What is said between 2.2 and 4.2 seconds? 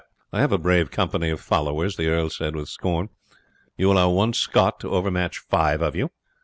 said with scorn. "You allow